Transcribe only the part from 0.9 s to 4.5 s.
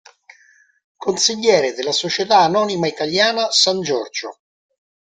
Consigliere della Società Anonima Italiana San Giorgio.